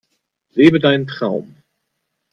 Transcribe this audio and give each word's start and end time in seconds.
Lebe 0.55 0.79
deinen 0.79 1.05
Traum! 1.05 1.57